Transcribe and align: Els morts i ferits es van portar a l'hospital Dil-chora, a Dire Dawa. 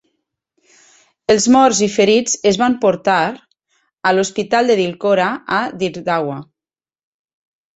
Els 1.33 1.45
morts 1.55 1.81
i 1.87 1.89
ferits 1.97 2.33
es 2.51 2.57
van 2.61 2.77
portar 2.85 3.19
a 4.09 4.15
l'hospital 4.15 4.73
Dil-chora, 4.81 5.29
a 5.59 5.61
Dire 5.85 6.05
Dawa. 6.09 6.41